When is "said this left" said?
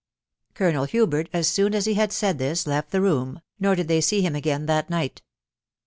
2.11-2.91